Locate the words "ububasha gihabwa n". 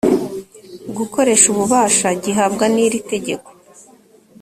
1.49-2.75